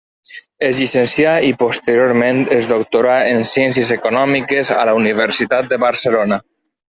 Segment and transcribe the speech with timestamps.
[0.67, 6.43] Es llicencià i posteriorment es doctorà en Ciències Econòmiques a la Universitat de Barcelona.